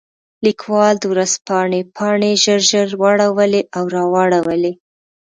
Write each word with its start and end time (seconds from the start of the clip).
لیکوال 0.45 0.95
د 0.99 1.05
ورځپاڼې 1.13 1.81
پاڼې 1.95 2.31
ژر 2.43 2.59
ژر 2.69 2.89
واړولې 3.01 3.61
او 3.77 3.83
راواړولې. 3.95 4.73